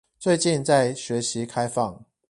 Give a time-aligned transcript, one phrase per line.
[0.17, 2.05] 最近在學習開放